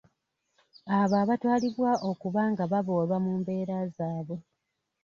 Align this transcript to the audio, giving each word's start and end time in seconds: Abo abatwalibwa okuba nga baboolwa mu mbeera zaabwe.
Abo 0.97 1.15
abatwalibwa 1.23 1.91
okuba 2.09 2.41
nga 2.51 2.63
baboolwa 2.71 3.17
mu 3.23 3.31
mbeera 3.39 3.77
zaabwe. 3.95 4.37